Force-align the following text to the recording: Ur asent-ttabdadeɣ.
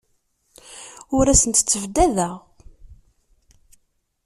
Ur 1.17 1.25
asent-ttabdadeɣ. 1.27 2.33